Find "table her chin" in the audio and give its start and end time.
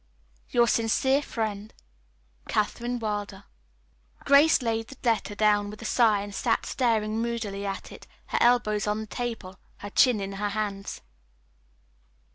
9.05-10.19